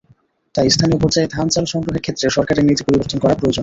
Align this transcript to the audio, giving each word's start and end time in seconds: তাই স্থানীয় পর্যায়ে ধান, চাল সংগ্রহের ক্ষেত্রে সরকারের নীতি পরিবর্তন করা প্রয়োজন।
তাই 0.55 0.67
স্থানীয় 0.69 0.99
পর্যায়ে 1.01 1.31
ধান, 1.35 1.47
চাল 1.49 1.65
সংগ্রহের 1.65 2.03
ক্ষেত্রে 2.05 2.25
সরকারের 2.29 2.67
নীতি 2.67 2.83
পরিবর্তন 2.83 3.17
করা 3.19 3.35
প্রয়োজন। 3.35 3.59